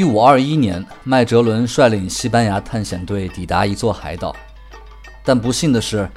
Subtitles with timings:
[0.00, 4.34] 一五二一年，麦哲伦率领西班牙探险队抵达一座海岛，
[5.22, 6.08] 但不幸的是，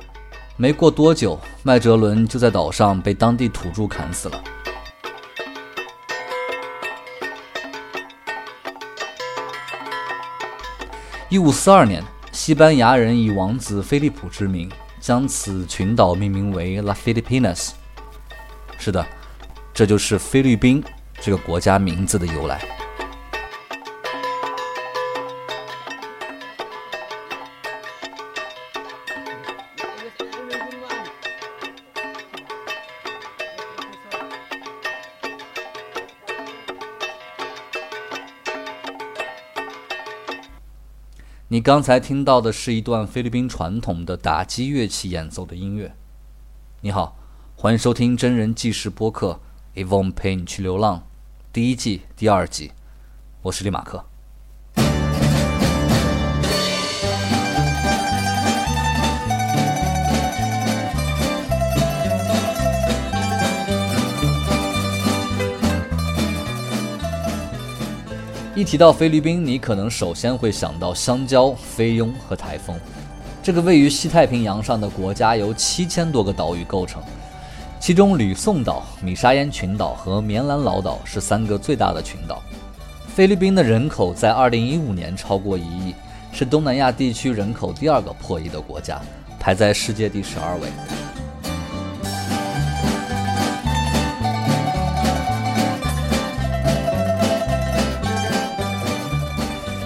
[0.56, 4.42] 没过多久，麦哲伦就在岛上被当地土著砍死了。
[11.28, 14.72] 一五四二年，西班牙人以王子菲利普之名，
[15.02, 17.72] 将此群岛命名为 La Filipinas。
[18.78, 19.06] 是的，
[19.74, 20.82] 这就是菲律宾
[21.20, 22.62] 这个国家名字的由来。
[41.54, 45.96] 你刚才听到的是一段菲律宾传统的打击乐器演奏的音乐。
[46.82, 47.16] 你好，
[47.56, 49.40] 欢迎收听真人纪实播客
[49.86, 50.98] 《Evon 陪你去流浪》
[51.54, 52.72] 第一季第二集，
[53.44, 54.04] 我是李马克。
[68.56, 72.80] 一提到菲律宾，你可能首先会想到香蕉、菲佣和台风。
[73.42, 77.02] 这个位于西太平洋上的国家由七千多个岛屿构成，
[77.80, 82.44] 其中吕宋岛、米沙烟群岛和棉兰老岛是三个最大的群岛。
[83.08, 85.96] 菲律宾的人口在2015年超过一亿，
[86.32, 89.02] 是东南亚地区人口第二个破亿的国家，
[89.40, 91.03] 排在世界第十二位。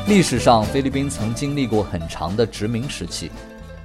[0.07, 3.29] 历史上，菲律宾曾经历过很长的殖民时期。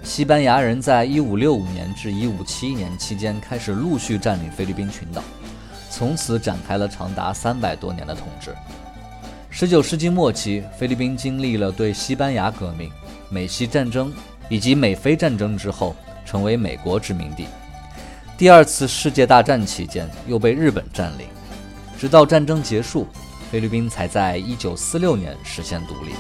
[0.04, 5.20] 西班牙人在1565年至1571年期间开始陆续占领菲律宾群岛，
[5.90, 8.54] 从此展开了长达三百多年的统治。
[9.52, 12.88] 19世纪末期，菲律宾经历了对西班牙革命、
[13.28, 14.14] 美西战争
[14.48, 17.48] 以及美菲战争之后，成为美国殖民地。
[18.38, 21.26] 第二次世界大战期间，又被日本占领，
[21.98, 23.08] 直到战争结束。
[23.52, 26.12] 菲律宾才在一九四六年实现独立。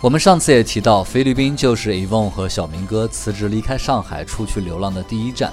[0.00, 5.52] 我们上次也提到，菲律宾就是 Evon 和小明哥辞职离开上海出去流浪的第一站。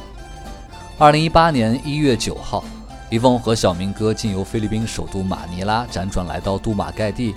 [0.97, 2.63] 二零一八年一月九号
[3.11, 7.35] ，Evon 和小明哥经由菲律宾首都马尼拉辗转来到杜马盖地。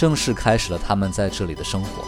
[0.00, 2.02] 正式开始了他们在这里的生活。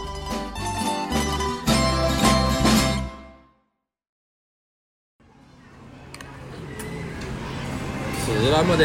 [8.25, 8.83] 是那么的，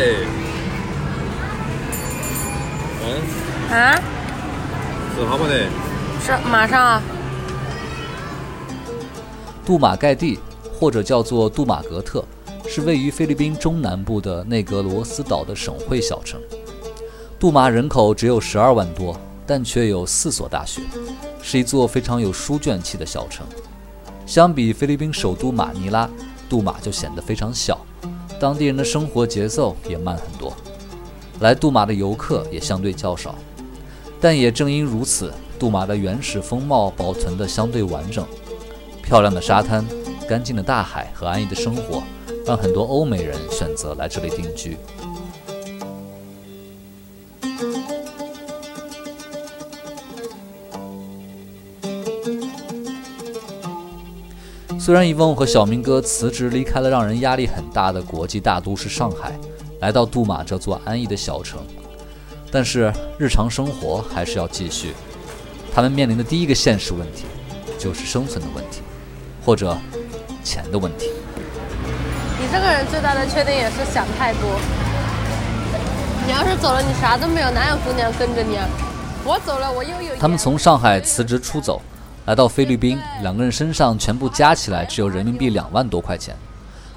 [3.03, 3.73] 嗯？
[3.75, 3.99] 啊？
[5.17, 5.55] 是好么的？
[6.21, 6.85] 是马上。
[6.85, 7.03] 啊
[9.65, 10.39] 杜马盖蒂，
[10.79, 12.23] 或者叫做杜马格特，
[12.67, 16.39] 是位于菲律宾中南部的内格罗斯岛的省会小城。
[17.41, 19.17] 杜马人口只有十二万多，
[19.47, 20.83] 但却有四所大学，
[21.41, 23.47] 是一座非常有书卷气的小城。
[24.27, 26.11] 相比菲律宾首都马尼拉，
[26.49, 27.79] 杜马就显得非常小，
[28.41, 30.53] 当地人的生活节奏也慢很多，
[31.39, 33.37] 来杜马的游客也相对较少。
[34.21, 38.27] 但也正因如此，杜马的原始风貌保存得相对完整，
[39.01, 39.87] 漂亮的沙滩、
[40.29, 42.03] 干净的大海和安逸的生活，
[42.45, 44.77] 让很多欧美人选择来这里定居。
[54.89, 59.39] 虽然一翁和小明哥辞职离开了让人压力很大的国际大都市上海，
[59.81, 61.61] 来到杜马这座安逸的小城，
[62.51, 64.95] 但是日常生活还是要继续。
[65.75, 67.25] 他们面临的第一个现实问题，
[67.79, 68.81] 就是生存的问题，
[69.45, 69.77] 或者
[70.43, 71.11] 钱的问题。
[72.41, 74.41] 你这个人最大的缺点也是想太多。
[76.25, 78.67] 你要是走了，你啥都没有，哪有姑娘跟着你啊？
[79.23, 80.17] 我走了，我又有。
[80.19, 81.79] 他们从上海辞职出走。
[82.29, 86.37] 来到菲律宾，两个人身上全部加起来只有人民币两万多块钱。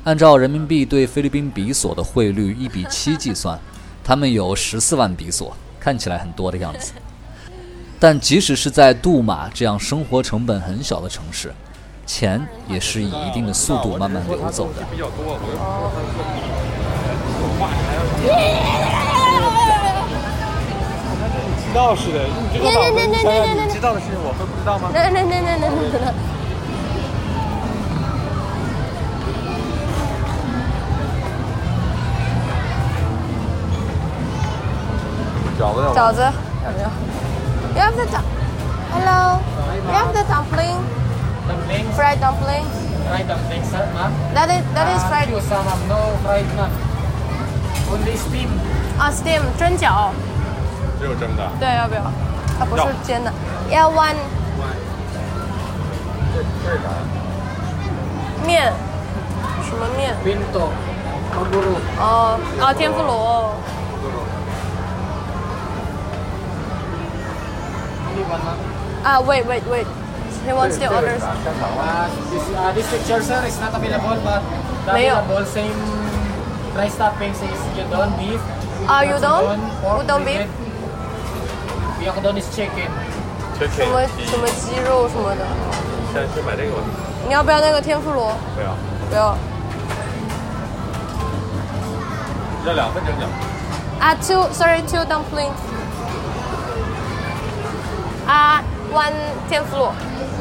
[0.03, 3.57] 按照人民币对菲律宾比索的汇率一比七计算，
[4.03, 6.91] 他们有十四万比索，看起来很多的样子。
[7.97, 11.53] 但即使是在杜马这样生活成本很小的城市，
[12.05, 14.85] 钱也是以一定的速度慢慢流走的。
[21.71, 22.19] 知道是的，
[22.51, 22.87] 你知道吗？
[23.65, 24.89] 你知道的事情我会不知道吗？
[24.93, 26.11] 那那那那那那。
[35.57, 36.21] 饺子，饺子，
[36.65, 37.85] 要不要？
[37.85, 38.19] 要不要饺
[38.91, 39.39] ？Hello。
[39.73, 40.79] You have the dumpling,
[41.47, 41.95] Dumplings.
[41.95, 42.65] fried dumpling.
[43.07, 44.11] Fried dumplings, sir, ma'am.
[44.33, 45.29] That is that is Uh, fried.
[45.47, 45.65] some.
[45.87, 46.71] No fried, ma'am.
[47.91, 48.49] Only steam.
[48.99, 50.11] 啊，steam 蒸饺，
[51.01, 51.49] 只有蒸的。
[51.59, 52.01] 对，要不要？
[52.59, 53.33] 它不是煎的。
[53.71, 54.13] 要 one
[56.31, 56.87] 这这是啥？
[58.45, 58.71] 面，
[59.63, 60.69] 什么面？Pinto.
[61.33, 61.73] Maguro.
[61.97, 63.55] 哦，啊，天妇罗。
[68.05, 68.57] Only one, ma'am.
[69.03, 69.87] 啊，wait wait wait.
[70.45, 71.19] He wants the orders.
[71.19, 71.33] 啥？
[71.43, 74.41] 香肠吗？Uh, this, uh, this picture, sir, is not available, but
[74.85, 75.73] the 没有 available same
[76.77, 78.39] rice toppings is udon beef.
[78.87, 79.59] Ah, udon?
[79.81, 80.47] pork, Udon beef?
[82.39, 82.89] Is chicken.
[83.59, 85.45] 什么什么鸡肉什么的。
[86.11, 86.81] 先去买这个吧。
[87.27, 88.33] 你要不要那个天妇罗？
[88.55, 88.75] 不要，
[89.09, 89.37] 不要。
[92.65, 93.25] 要两份蒸饺。
[93.99, 95.53] 啊，two sorry two dumplings。
[98.27, 98.63] 啊
[98.93, 99.13] ，one
[99.47, 99.93] 天妇罗，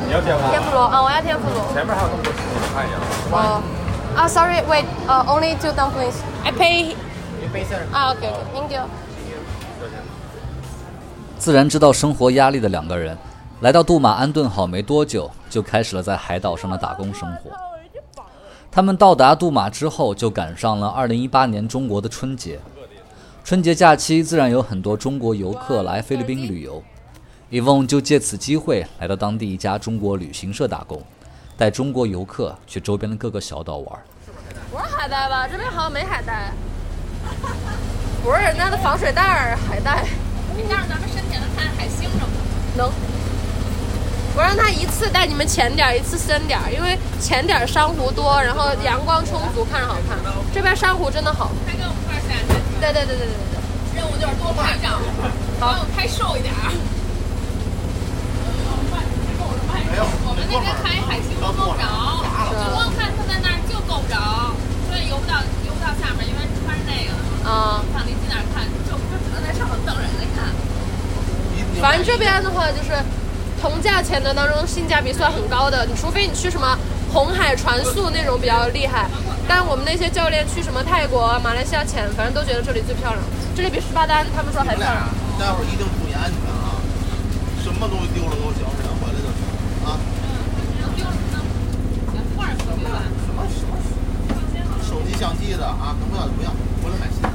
[0.07, 0.49] 你要天吗？
[0.51, 1.67] 天妇罗啊，我要天妇罗。
[1.75, 2.99] 前面还有那么多食物，看一眼。
[3.33, 3.63] 哦，
[4.17, 6.17] 啊，sorry wait，呃，only two dumplings。
[6.43, 6.95] I pay
[7.43, 7.81] You pay, sir.
[7.93, 8.83] 啊，OK OK，thank you。
[11.41, 13.17] 自然知道生活压力的两个人，
[13.63, 17.51] 来到杜马安顿好没多久，就开始了在海岛上的打工生活。
[18.71, 22.61] 他们到达杜马之后，就赶上了2018年中国的春节。
[23.43, 26.83] 春节假期自然有很多中国游客来菲律宾旅游。
[27.49, 31.03] 伊翁就借此机会来到当地一家中国旅行社打工，
[31.57, 33.99] 带中国游客去周边的各个小岛玩。
[34.71, 35.49] 不是海带吧？
[35.49, 36.53] 这边好像没海带。
[38.23, 40.05] 不是人家的防水袋儿，海带。
[40.63, 42.77] 你让咱们深浅的看海星什么的。
[42.77, 42.93] 能。
[44.37, 50.17] 我让他一次带你们浅点儿，一次深点儿，因为浅点儿珊瑚多，然后阳光充足，看着好看。
[50.55, 51.51] 这边珊瑚真的好。
[51.67, 53.59] 他跟我们一块儿下去，对对对对对对。
[53.99, 55.03] 任务就是多拍照，
[55.59, 56.71] 好我拍瘦一点儿。
[60.01, 61.85] 我们那边看一海星都够不着，
[62.55, 64.55] 就光看他在那儿就够不着，
[64.87, 67.21] 所以游不到游不到下面，因为穿着那个呢。
[67.43, 70.40] 啊、上离近点儿看，就就只能在上头瞪人来看。
[71.81, 72.93] 反正这边的话就是
[73.61, 76.77] 同价钱的当中性价比算很高的，你除非你去什么
[77.13, 79.09] 红海船速那种比较厉害，
[79.49, 83.19] 但我们那些教练去什么泰国、马来西亚潜，反正都觉得这里最漂亮，
[83.57, 85.09] 这里比十八单他们说还漂亮。
[85.39, 86.77] 待会儿一定注意安全啊！
[87.65, 89.41] 什么东西丢了给我小声回来就行
[89.89, 89.97] 啊！
[94.87, 96.51] 手机、相机的啊，能不要就不要，
[96.85, 97.29] 回来买新的。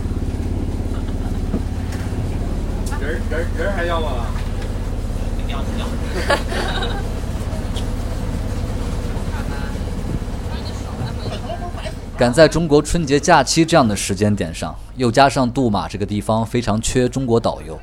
[3.01, 4.27] 人人人还要吗？
[12.18, 17.78] 赶在中国春节假期这样的时间点上，又加上杜马这个地方非常缺中国导游。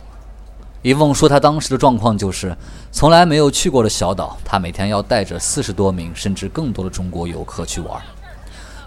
[0.81, 2.57] 一梦说，他当时的状况就是
[2.91, 8.01] 从来没有去过的小岛，他每天要带着四十多名甚至更多的中国游客去玩，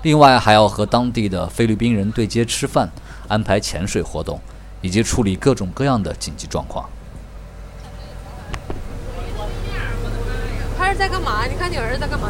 [0.01, 2.89] 另外还要和当地的菲律宾人对接吃饭，
[3.27, 4.39] 安排潜水活动，
[4.81, 6.89] 以及处理各种各样的紧急状况。
[10.77, 11.45] 他是在干嘛？
[11.49, 12.29] 你看你儿子在干嘛？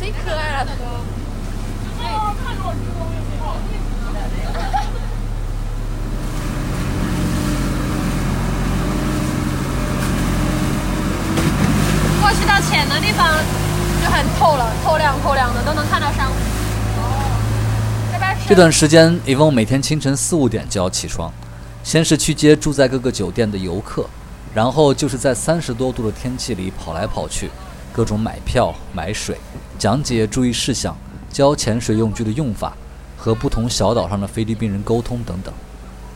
[0.00, 0.84] 贼可爱啊，他都。
[12.20, 13.26] 过去到浅的地方
[14.02, 16.34] 就很透了，透亮透亮的，都能看到珊瑚。
[18.48, 21.30] 这段时间，伊翁每天清晨四五点就要起床，
[21.84, 24.06] 先是去接住在各个酒店的游客，
[24.54, 27.50] 然后就是在三十多度的天气里跑来跑去，
[27.92, 29.36] 各种买票、买水、
[29.78, 30.96] 讲解注意事项、
[31.30, 32.74] 教潜水用具的用法，
[33.18, 35.52] 和不同小岛上的菲律宾人沟通等等。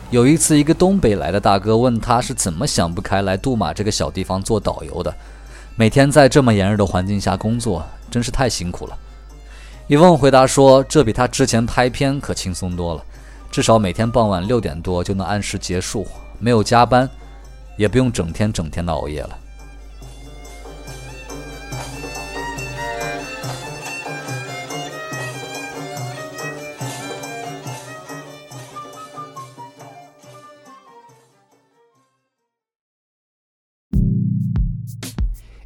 [0.09, 5.13] 有一次，一个东北来的大哥问他是怎么想不开来杜马这个小地方做导游的，
[5.75, 8.97] 每天在这么炎热的环境下工作，真是太辛苦了。
[9.87, 13.03] 伊翁回答说：“这比他之前拍片可轻松多了，
[13.51, 16.07] 至少每天傍晚六点多就能按时结束，
[16.39, 17.07] 没有加班，
[17.77, 19.37] 也不用整天整天的熬夜了。”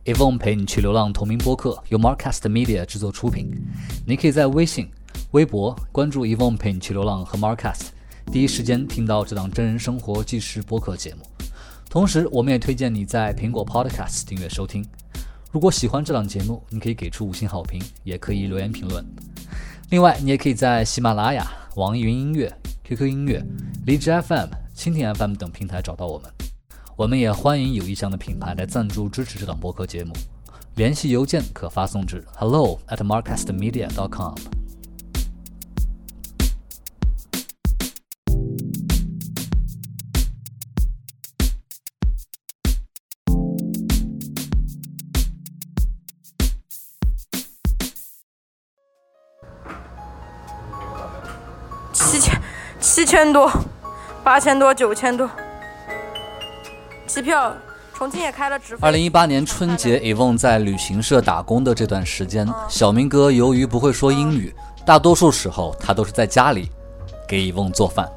[0.08, 3.52] Evon 陪你去流浪同名播客由 Marcast Media 制作出品。
[4.06, 4.90] 你可以在微信、
[5.32, 7.88] 微博关注 Evon 陪你去流浪和 Marcast，
[8.32, 11.26] 第一时间听到这档真人生活纪实播客节目。
[11.90, 14.82] 同时，我们也推荐你在苹果 Podcast 订阅收听。
[15.52, 19.06] 如果喜欢这档节目，你可以给出五星好评，也可以留言评论。
[19.90, 21.46] 另外，你也可以在喜马拉雅、
[21.76, 22.50] 网易云音乐、
[22.86, 23.46] QQ 音乐、
[23.86, 26.32] 荔枝 FM、蜻蜓 FM 等平台找到我们。
[26.98, 30.12] 我们也欢迎有意向的品牌来赞助支持这档播客节目。
[30.74, 34.34] 联系邮件可发送至 hello at markcastmedia dot com。
[51.94, 52.42] 七千，
[52.80, 53.51] 七千多，
[54.24, 55.30] 八千多，九千多，
[57.18, 57.52] 机票。
[57.96, 58.80] 重庆也开了直飞。
[58.84, 64.54] 二零一八年春节 e v o n 在旅行社打工的这段时间，小明哥由于不会说英语，
[64.86, 66.70] 大多数时候他都是在家里
[67.28, 68.08] 给 e v o n 做饭。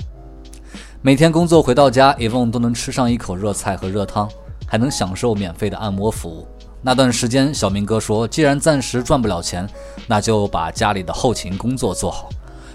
[1.00, 4.28] 每天工作回到家 e v o n 都能吃上一口热菜和热汤，
[4.66, 6.46] 还能享受免费的按摩服务。
[6.82, 9.66] 那段时间，小明哥说，既然暂时赚不了钱，
[10.06, 12.28] 那就把家里的后勤工作做好。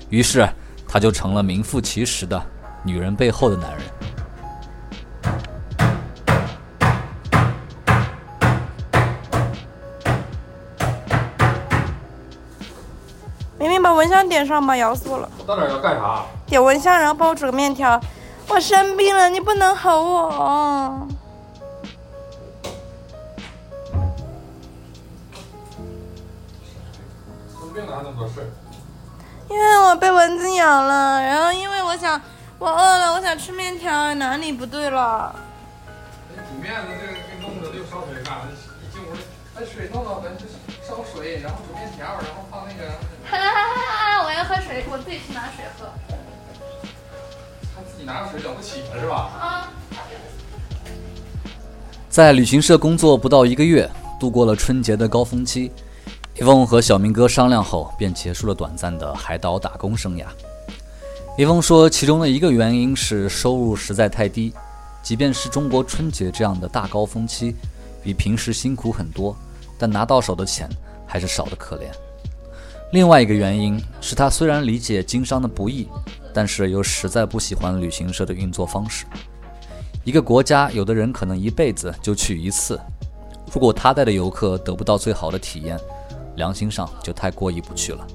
[0.10, 0.50] 于是，
[0.88, 2.42] 他就成了名副其实的
[2.84, 3.82] 女人背后的男人。
[14.06, 15.28] 蚊香点上吧，咬死我了！
[15.40, 16.24] 我到哪要干啥？
[16.46, 18.00] 点蚊香，然后帮我煮个面条。
[18.48, 21.08] 我生病了，你不能吼我。
[27.52, 28.48] 生病了还那么多事？
[29.50, 32.22] 因为我被蚊子咬了，然后因为我想
[32.60, 35.36] 我饿了，我想吃面条，哪里不对了？
[36.36, 38.46] 煮面的这个给弄的又烧水干了，
[38.84, 39.08] 一进屋
[39.56, 40.32] 把水弄到盆
[40.88, 42.92] 烧水，然后煮面条，然后放那个。
[43.30, 44.24] 哈哈哈哈！
[44.26, 45.92] 我要喝水，我自己去拿水喝。
[47.76, 49.16] 他自己拿个水了不起了是吧？
[49.40, 49.72] 啊。
[52.10, 53.90] 在旅行社工作不到一个月，
[54.20, 55.72] 度过了春节的高峰期，
[56.40, 60.26] 伊翁和小明哥商量后，便结束了短暂的海岛打工生涯。
[61.38, 64.54] 伊翁说，其中的一个原因是收入实在太低，
[65.04, 67.54] 即便是中国春节这样的大高峰期，
[68.02, 69.36] 比平时辛苦很多。
[69.78, 70.70] 但拿到手的钱
[71.06, 72.05] 还是少得可怜。
[72.96, 75.90] 另外一个原因是他虽然理解经商的不易，
[76.34, 79.06] 但是又实在不喜欢旅行社的运作方式。
[80.06, 82.80] 一个国家，有的人可能一辈子就去一次，
[83.52, 85.78] 如果他带的游客得不到最好的体验，
[86.38, 88.08] 良心上就太过意不去了。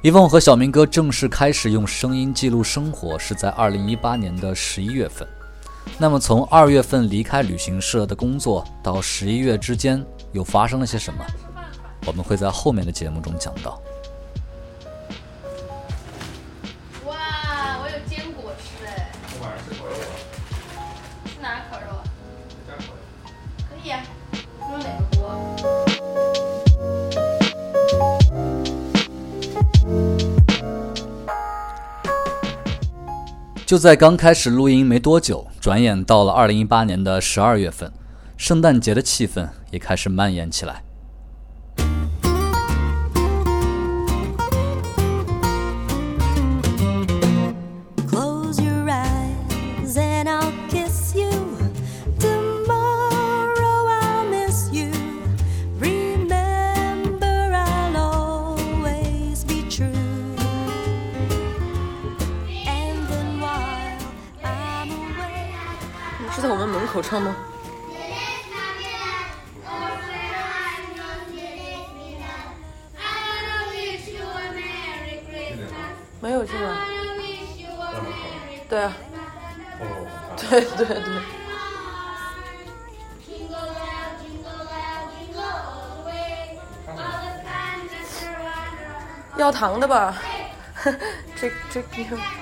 [0.00, 5.28] 伊凤和小明哥正式开始用声音记录生活是在二零一八年的十一月份。
[5.98, 11.22] 那么，从二月份离开旅行社的工作到十一月之间，又发生了些什么？
[12.06, 13.80] 我们会在后面的节目中讲到
[17.06, 19.12] 哇我有坚果吃哎
[21.40, 22.02] 哪儿烤肉啊
[23.68, 24.02] 可以啊
[24.70, 25.20] 用哪个锅。
[33.66, 37.92] 就在刚开始录音没多久，转眼到了二零一八年的十二月份，
[38.36, 40.82] 圣诞节的气氛也开始蔓延起来。
[78.70, 78.96] 对啊。
[80.38, 81.22] 对对对。
[89.36, 90.16] 要糖的吧？
[91.34, 92.39] 这 这这。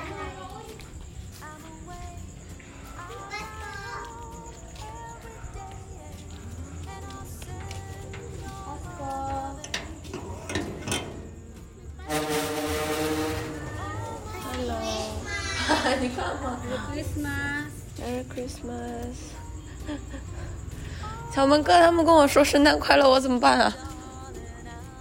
[21.39, 23.73] 小门哥他们跟我说圣诞快乐，我怎么办啊？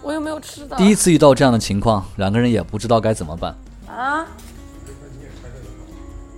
[0.03, 0.75] 我又没有吃的。
[0.75, 3.56] 第一次遇到这样的情况，两个人也不知道该怎么办。
[3.88, 4.24] 啊？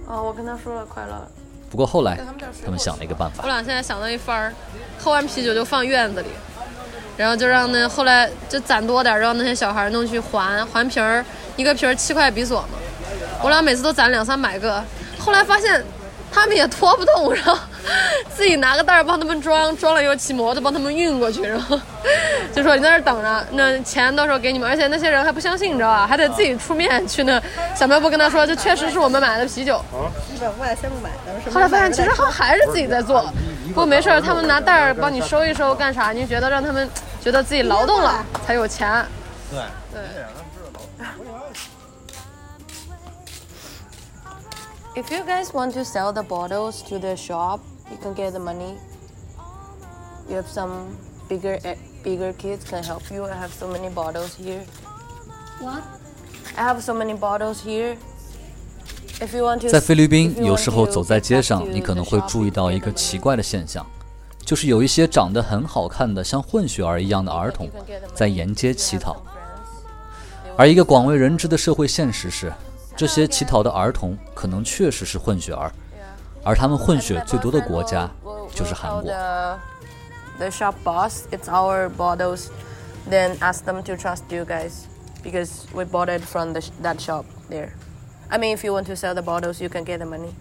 [0.08, 1.28] 哦，我跟他说了快乐。
[1.70, 2.18] 不过后来
[2.64, 3.44] 他们想了一个办法。
[3.44, 4.54] 我俩现在想到一番儿，
[4.98, 6.30] 喝完啤酒就放院子里，
[7.18, 11.26] 然后就让那后来就攒多点，让那些小孩弄去还还瓶儿，
[11.58, 12.70] 一个瓶儿七块比索嘛。
[13.44, 14.82] 我俩每次都攒两三百个，
[15.20, 15.84] 后来发现
[16.32, 17.58] 他们也拖不动，然后
[18.30, 21.80] 自己拿个袋儿帮他们装，装了以后骑摩托帮他们运过去，然后
[22.54, 24.70] 就说你在那儿等着，那钱到时候给你们。
[24.70, 26.08] 而且那些人还不相信，你知道吧？
[26.08, 27.42] 还得自己出面去那
[27.76, 29.84] 小卖部跟他说，这确实是我们买的啤酒。
[30.34, 33.22] 一百块先不买，咱们后来发现其实他还是自己在做，
[33.70, 36.12] 不过没事儿，他们拿袋儿帮你收一收，干啥？
[36.12, 36.88] 你觉得让他们
[37.22, 39.06] 觉得自己劳动了才有钱。
[39.52, 39.60] 对
[39.92, 40.24] 对。
[45.00, 48.76] If you guys want to sell the bottles to the shop, you can get the money.
[50.30, 50.98] You have some
[51.30, 53.24] bigger eh, bigger kids can help you.
[53.24, 54.62] I have so many bottles here.
[55.62, 55.84] What?
[56.58, 57.96] I have so many bottles here.
[59.22, 63.86] If you want to, 在菲律宾有时候走在街上，你可能会注意到一个奇怪的现象，
[64.44, 67.70] 就是有一些长得很好看的像混血儿一样的儿童
[68.14, 69.16] 在沿街乞讨.
[70.58, 72.52] 而一个广为人知的社会现实是，
[72.99, 75.73] 这些乞讨的儿童可能确实是混血儿，
[76.45, 78.11] 而他们混血最多的国家
[78.55, 79.03] 就是韩国。
[79.03, 79.59] The,
[80.39, 82.51] the shop boss, it's our bottles.
[83.11, 84.87] Then ask them to trust you guys
[85.23, 87.73] because we bought it from the, sh- that shop there.
[88.31, 90.35] I mean, if you want to sell the bottles, you can get the money.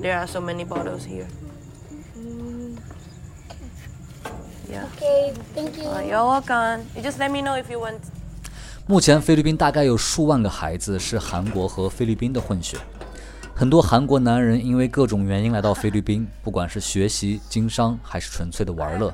[0.00, 1.26] There are so many bottles here.
[4.70, 4.86] Yeah.
[4.96, 5.88] Okay, thank you.
[5.88, 6.86] Uh, you're welcome.
[6.94, 8.00] You just let me know if you want.
[8.87, 12.77] 目前菲律宾大概有数万个孩子是韩国和菲律宾的混血，
[13.55, 19.13] 很多韩国男人因为各种原因来到菲律宾，不管是学习、经商还是纯粹的玩乐，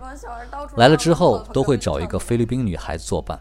[0.77, 3.39] 来了之后都会找一个菲律宾女孩子作伴，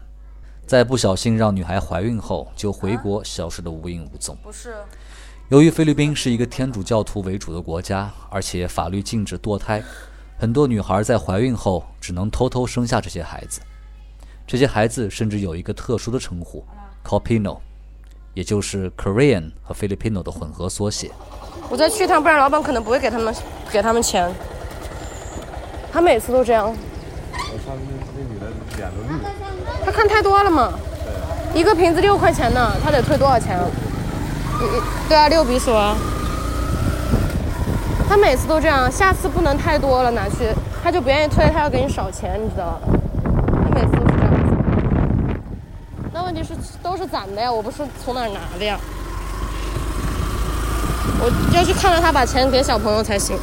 [0.67, 4.37] 在不小心让女孩怀孕后就回国消失得无影无踪。
[4.43, 4.75] 不是，
[5.49, 9.81] 由于菲律宾是一个天主教徒为主的国家，而且法律禁止堕胎，
[10.37, 13.61] 很多女孩在怀孕后只能偷偷生下这些孩子。
[14.47, 16.63] 这些孩子甚至有一个特殊的称呼
[17.03, 17.61] c o p i n o
[18.33, 21.11] 也就是 Korean 和 Filipino 的混合缩写。
[21.69, 23.35] 我再去一趟，不然老板可能不会给他们
[23.69, 24.31] 给他们钱。
[25.91, 26.73] 他每次都这样。
[29.83, 30.71] 他看太多了嘛。
[31.53, 33.65] 一个瓶子六块钱呢，他得退多少钱啊？
[35.09, 35.97] 对啊，六比索啊。
[38.07, 42.79] 他每次都这样，下次不能太多了拿去，他就不愿意退，他要给你少钱，你知道吧？
[43.65, 44.06] 他每次。
[46.27, 48.77] 问题是都是攒的呀，我不是从哪儿拿的呀。
[51.21, 53.37] 我要去看着他把钱给小朋友才行。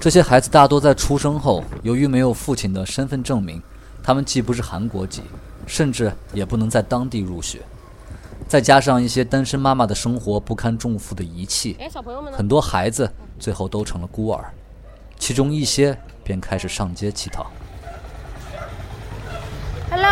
[0.00, 3.60] 这些孩子大多在出生后，由于没有父亲的身份证明，
[4.00, 5.22] 他们既不是韩国籍，
[5.66, 7.60] 甚至也不能在当地入学。
[8.46, 11.76] 再加上一些单身妈妈的生活不堪重负的遗弃？
[12.32, 14.44] 很多孩子最后都成了孤儿，
[15.18, 17.50] 其中一些便开始上街乞讨。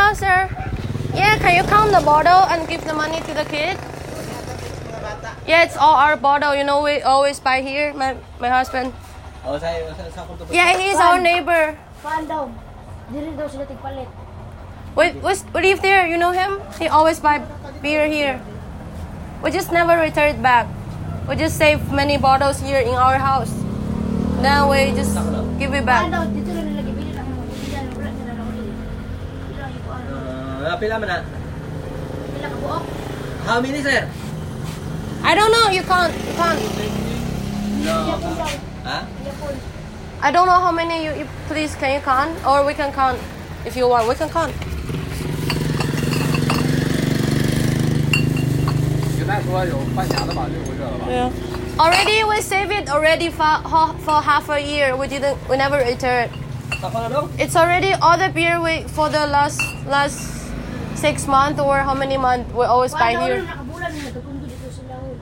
[0.09, 0.49] Hello, sir.
[1.13, 3.77] Yeah, can you count the bottle and give the money to the kid?
[5.47, 6.57] Yeah, it's all our bottle.
[6.57, 7.93] You know, we always buy here.
[7.93, 8.97] My my husband.
[10.49, 11.77] Yeah, he's our neighbor.
[12.01, 12.49] Paan daw?
[13.13, 14.09] Dili daw sila tigpalit.
[14.97, 16.09] We, we, we live there.
[16.09, 16.57] You know him?
[16.81, 17.45] He always buy
[17.85, 18.41] beer here.
[19.45, 20.73] We just never return it back.
[21.29, 23.53] We just save many bottles here in our house.
[24.41, 25.13] Then we just
[25.61, 26.09] give it back.
[30.59, 31.19] Uh, pila man na?
[32.35, 32.83] Pila ka buok?
[33.47, 34.11] How many, sir?
[35.23, 35.71] I don't know.
[35.71, 36.11] You can't.
[36.11, 36.59] You can't.
[37.87, 37.95] No.
[38.83, 39.07] Huh?
[40.21, 43.23] I don't know how many you, you please can you count or we can count
[43.65, 44.51] if you want we can count.
[51.07, 51.31] Yeah.
[51.79, 53.63] Already we saved it already for,
[54.03, 54.97] for half a year.
[54.97, 56.33] We didn't we never returned.
[57.39, 60.38] It's already all the beer we for the last last
[60.99, 64.11] six months or how many months we always buy Paan daw here rin nakabulan nila.
[64.19, 64.99] Tukundo dito sila.
[64.99, 65.15] oh.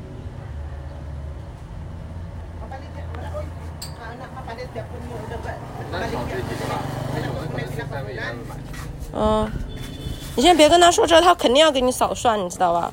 [5.92, 6.80] 那少这几个吧，
[7.12, 8.16] 他有的可能是在外面
[8.48, 8.56] 买。
[9.12, 9.50] 嗯
[10.34, 12.92] 你先别跟他说这他肯定要给你扫算你知道吧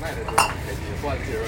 [0.00, 0.42] 卖的时候开
[0.74, 1.44] 心，换的时候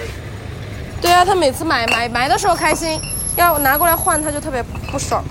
[1.05, 2.99] 对啊他每次买买买的时候开心
[3.37, 5.23] 要拿过来换他就特别不爽。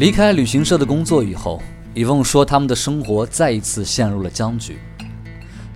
[0.00, 4.78] 离开旅行社的工作以后，伊翁说他们的生活再一次陷入了僵局。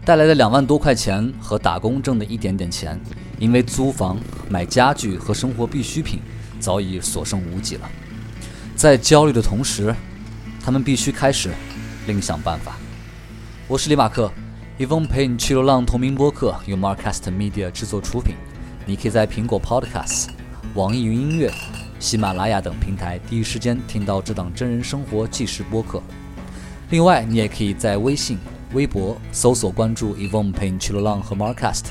[0.03, 2.99] 带来的两万多块钱和打工挣的一点点钱，
[3.39, 6.21] 因为租房、买家具和生活必需品，
[6.59, 7.91] 早已所剩无几了。
[8.75, 9.95] 在焦虑的同时，
[10.65, 11.51] 他们必须开始
[12.07, 12.77] 另想办法。
[13.69, 14.33] 我是李马克，
[14.79, 18.37] 一封陪你去流浪同名播客由 Marcast Media 制作出品。
[18.87, 20.29] 你可以在苹果 Podcast、
[20.73, 21.53] 网易云音乐、
[21.99, 26.03] 喜马拉雅等平台第一时间听到这档真人生活纪实播客。
[26.91, 28.39] 另外，你也可以在微信。
[28.73, 31.85] 微博搜索关注 Evon 陪你去流浪和 Marcast，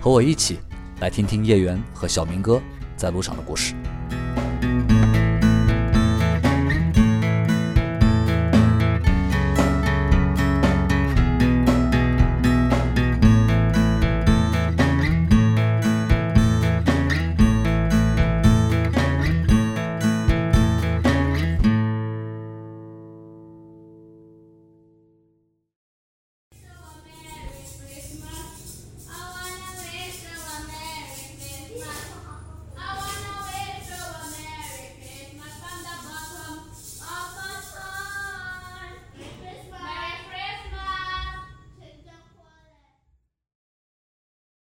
[0.00, 0.60] 和我一起
[1.00, 2.62] 来听听叶源和小明哥
[2.96, 3.74] 在路上的故事。